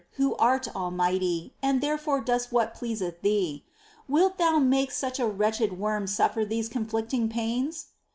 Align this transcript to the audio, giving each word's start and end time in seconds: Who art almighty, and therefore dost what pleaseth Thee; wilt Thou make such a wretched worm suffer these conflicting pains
Who 0.13 0.35
art 0.37 0.67
almighty, 0.75 1.53
and 1.61 1.79
therefore 1.79 2.21
dost 2.21 2.51
what 2.51 2.73
pleaseth 2.73 3.21
Thee; 3.21 3.63
wilt 4.09 4.39
Thou 4.39 4.57
make 4.57 4.89
such 4.91 5.19
a 5.19 5.27
wretched 5.27 5.77
worm 5.77 6.07
suffer 6.07 6.43
these 6.43 6.67
conflicting 6.67 7.29
pains 7.29 7.89